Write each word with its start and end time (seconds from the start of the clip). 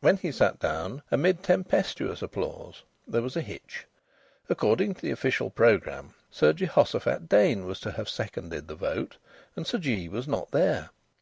When 0.00 0.18
he 0.18 0.30
sat 0.30 0.58
down, 0.58 1.00
amid 1.10 1.42
tempestuous 1.42 2.20
applause, 2.20 2.82
there 3.08 3.22
was 3.22 3.34
a 3.34 3.40
hitch. 3.40 3.86
According 4.50 4.92
to 4.92 5.00
the 5.00 5.10
official 5.10 5.48
programme 5.48 6.12
Sir 6.30 6.52
Jehoshophat 6.52 7.30
Dain 7.30 7.64
was 7.64 7.80
to 7.80 7.92
have 7.92 8.10
seconded 8.10 8.68
the 8.68 8.74
vote, 8.76 9.16
and 9.56 9.66
Sir 9.66 9.78
Jee 9.78 10.06
was 10.06 10.28
not 10.28 10.50
there. 10.50 10.90